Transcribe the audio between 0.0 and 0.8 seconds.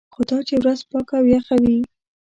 خو دا چې ورځ